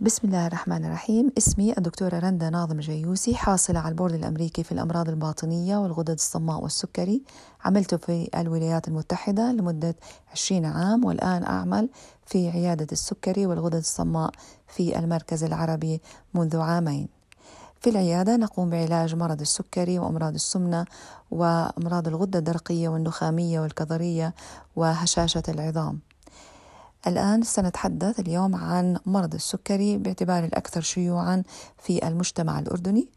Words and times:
بسم 0.00 0.26
الله 0.28 0.46
الرحمن 0.46 0.84
الرحيم. 0.84 1.32
اسمي 1.38 1.74
الدكتورة 1.78 2.18
رندا 2.18 2.50
ناظم 2.50 2.80
جيوسي 2.80 3.34
حاصلة 3.34 3.78
على 3.78 3.88
البورد 3.88 4.14
الأمريكي 4.14 4.62
في 4.62 4.72
الأمراض 4.72 5.08
الباطنية 5.08 5.76
والغدد 5.76 6.10
الصماء 6.10 6.62
والسكري. 6.62 7.22
عملت 7.64 7.94
في 7.94 8.28
الولايات 8.34 8.88
المتحدة 8.88 9.52
لمدة 9.52 9.94
20 10.32 10.64
عام 10.64 11.04
والآن 11.04 11.44
أعمل 11.44 11.88
في 12.26 12.50
عيادة 12.50 12.86
السكري 12.92 13.46
والغدد 13.46 13.74
الصماء 13.74 14.30
في 14.68 14.98
المركز 14.98 15.44
العربي 15.44 16.00
منذ 16.34 16.56
عامين. 16.56 17.08
في 17.80 17.90
العيادة 17.90 18.36
نقوم 18.36 18.70
بعلاج 18.70 19.14
مرض 19.14 19.40
السكري 19.40 19.98
وأمراض 19.98 20.34
السمنة 20.34 20.84
وأمراض 21.30 22.08
الغدة 22.08 22.38
الدرقية 22.38 22.88
والنخامية 22.88 23.60
والكظرية 23.60 24.34
وهشاشة 24.76 25.42
العظام. 25.48 26.00
الآن 27.08 27.42
سنتحدث 27.42 28.20
اليوم 28.20 28.54
عن 28.54 28.98
مرض 29.06 29.34
السكري 29.34 29.98
باعتباره 29.98 30.44
الأكثر 30.44 30.80
شيوعا 30.80 31.42
في 31.78 32.08
المجتمع 32.08 32.58
الأردني. 32.58 33.08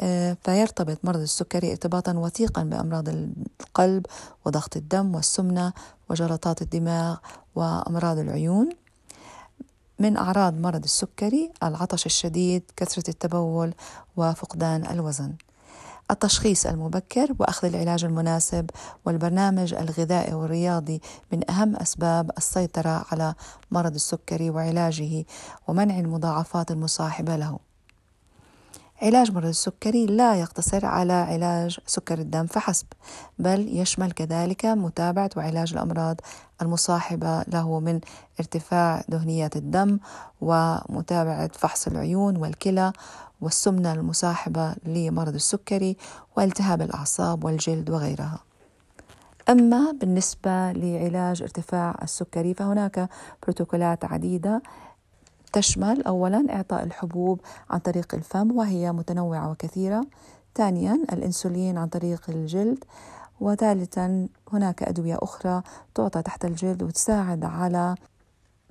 آه، 0.00 0.36
فيرتبط 0.44 0.98
مرض 1.04 1.20
السكري 1.20 1.70
ارتباطا 1.70 2.12
وثيقا 2.12 2.62
بأمراض 2.62 3.08
القلب 3.08 4.06
وضغط 4.44 4.76
الدم 4.76 5.14
والسمنة 5.14 5.72
وجلطات 6.10 6.62
الدماغ 6.62 7.16
وأمراض 7.54 8.18
العيون. 8.18 8.68
من 9.98 10.16
أعراض 10.16 10.54
مرض 10.54 10.84
السكري 10.84 11.50
العطش 11.62 12.06
الشديد 12.06 12.62
كثرة 12.76 13.10
التبول 13.10 13.74
وفقدان 14.16 14.86
الوزن. 14.86 15.34
التشخيص 16.10 16.66
المبكر 16.66 17.34
وأخذ 17.38 17.68
العلاج 17.68 18.04
المناسب 18.04 18.70
والبرنامج 19.04 19.74
الغذائي 19.74 20.34
والرياضي 20.34 21.00
من 21.32 21.50
أهم 21.50 21.76
أسباب 21.76 22.30
السيطرة 22.38 23.04
على 23.12 23.34
مرض 23.70 23.94
السكري 23.94 24.50
وعلاجه 24.50 25.24
ومنع 25.68 25.98
المضاعفات 25.98 26.70
المصاحبة 26.70 27.36
له. 27.36 27.67
علاج 29.02 29.32
مرض 29.32 29.46
السكري 29.46 30.06
لا 30.06 30.34
يقتصر 30.34 30.86
على 30.86 31.12
علاج 31.12 31.78
سكر 31.86 32.18
الدم 32.18 32.46
فحسب 32.46 32.86
بل 33.38 33.78
يشمل 33.78 34.12
كذلك 34.12 34.66
متابعة 34.66 35.30
وعلاج 35.36 35.72
الأمراض 35.72 36.20
المصاحبة 36.62 37.42
له 37.42 37.80
من 37.80 38.00
ارتفاع 38.40 39.04
دهنيات 39.08 39.56
الدم 39.56 39.98
ومتابعة 40.40 41.50
فحص 41.52 41.86
العيون 41.86 42.36
والكلى 42.36 42.92
والسمنة 43.40 43.92
المصاحبة 43.92 44.74
لمرض 44.86 45.34
السكري 45.34 45.96
والتهاب 46.36 46.82
الأعصاب 46.82 47.44
والجلد 47.44 47.90
وغيرها. 47.90 48.38
أما 49.48 49.92
بالنسبة 50.00 50.72
لعلاج 50.72 51.42
ارتفاع 51.42 51.94
السكري 52.02 52.54
فهناك 52.54 53.08
بروتوكولات 53.42 54.04
عديدة 54.04 54.62
تشمل 55.52 56.02
أولا 56.02 56.46
إعطاء 56.50 56.84
الحبوب 56.84 57.40
عن 57.70 57.78
طريق 57.78 58.14
الفم 58.14 58.56
وهي 58.56 58.92
متنوعة 58.92 59.50
وكثيرة. 59.50 60.06
ثانيا 60.54 60.94
الإنسولين 61.12 61.78
عن 61.78 61.88
طريق 61.88 62.22
الجلد. 62.28 62.84
وثالثا 63.40 64.28
هناك 64.52 64.82
أدوية 64.82 65.18
أخرى 65.22 65.62
تعطى 65.94 66.22
تحت 66.22 66.44
الجلد 66.44 66.82
وتساعد 66.82 67.44
على 67.44 67.94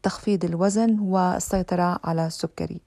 تخفيض 0.03 0.45
الوزن 0.45 0.99
والسيطرة 0.99 1.99
على 2.03 2.27
السكري. 2.27 2.81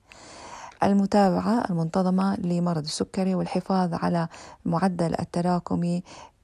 المتابعة 0.82 1.64
المنتظمة 1.70 2.36
لمرض 2.36 2.82
السكري 2.82 3.34
والحفاظ 3.34 3.94
على 3.94 4.28
معدل 4.64 5.14
التراكمي 5.20 6.02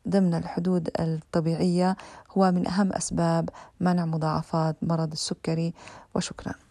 ضمن 0.08 0.34
الحدود 0.34 0.90
الطبيعية 1.00 1.96
هو 2.38 2.50
من 2.50 2.68
أهم 2.68 2.92
أسباب 2.92 3.50
منع 3.80 4.04
مضاعفات 4.04 4.76
مرض 4.82 5.12
السكري. 5.12 5.74
وشكرا. 6.14 6.65